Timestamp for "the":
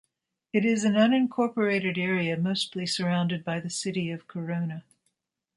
3.59-3.69